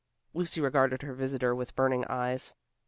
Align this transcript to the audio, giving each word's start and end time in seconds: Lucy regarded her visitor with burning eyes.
Lucy 0.33 0.59
regarded 0.59 1.03
her 1.03 1.13
visitor 1.13 1.53
with 1.53 1.75
burning 1.75 2.03
eyes. 2.05 2.53